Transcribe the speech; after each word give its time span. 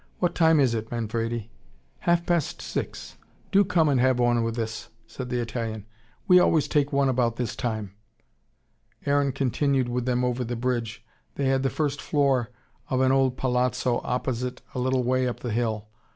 What 0.17 0.33
time 0.33 0.59
is 0.59 0.73
it, 0.73 0.89
Manfredi?" 0.89 1.51
"Half 1.99 2.25
past 2.25 2.59
six. 2.59 3.17
Do 3.51 3.63
come 3.63 3.87
and 3.87 4.01
have 4.01 4.17
one 4.17 4.41
with 4.41 4.57
us," 4.57 4.89
said 5.05 5.29
the 5.29 5.39
Italian. 5.39 5.85
"We 6.27 6.39
always 6.39 6.67
take 6.67 6.91
one 6.91 7.07
about 7.07 7.35
this 7.35 7.55
time." 7.55 7.93
Aaron 9.05 9.31
continued 9.31 9.89
with 9.89 10.07
them 10.07 10.25
over 10.25 10.43
the 10.43 10.55
bridge. 10.55 11.05
They 11.35 11.45
had 11.49 11.61
the 11.61 11.69
first 11.69 12.01
floor 12.01 12.49
of 12.89 12.99
an 13.01 13.11
old 13.11 13.37
palazzo 13.37 14.01
opposite, 14.03 14.63
a 14.73 14.79
little 14.79 15.03
way 15.03 15.27
up 15.27 15.41
the 15.41 15.51
hill. 15.51 15.87